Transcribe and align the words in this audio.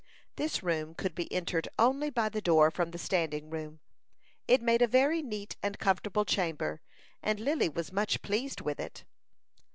This 0.35 0.63
room 0.63 0.95
could 0.95 1.13
be 1.13 1.31
entered 1.31 1.67
only 1.77 2.09
by 2.09 2.27
the 2.27 2.41
door 2.41 2.71
from 2.71 2.89
the 2.89 2.97
standing 2.97 3.51
room. 3.51 3.81
It 4.47 4.59
made 4.59 4.81
a 4.81 4.87
very 4.87 5.21
neat 5.21 5.57
and 5.61 5.77
comfortable 5.77 6.25
chamber, 6.25 6.81
and 7.21 7.39
Lily 7.39 7.69
was 7.69 7.93
much 7.93 8.23
pleased 8.23 8.61
with 8.61 8.79
it. 8.79 9.03